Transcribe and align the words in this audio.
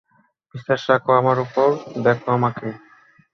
বিশ্বাস 0.55 0.81
রাখো 0.89 1.11
আমার 1.19 1.37
উপর, 1.45 1.67
দেখো 2.03 2.27
আমাকে। 2.37 2.67